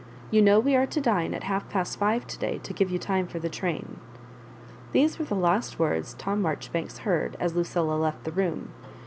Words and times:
You 0.31 0.41
know 0.41 0.59
we 0.59 0.75
are 0.75 0.87
to 0.87 0.99
dine 0.99 1.35
at 1.35 1.43
half 1.43 1.69
past 1.69 1.99
five 1.99 2.25
to 2.25 2.39
day, 2.39 2.57
to 2.63 2.73
give 2.73 2.89
you 2.89 2.97
time 2.97 3.27
for 3.27 3.37
the 3.37 3.49
train." 3.51 3.97
These 4.93 5.19
were 5.19 5.25
the 5.25 5.35
last 5.35 5.77
words 5.77 6.15
Tom 6.15 6.41
Maijoribanks 6.41 7.01
heard 7.05 7.37
as 7.39 7.53
Lucilla 7.53 7.93
left 7.93 8.23
the 8.23 8.31
room. 8.31 8.69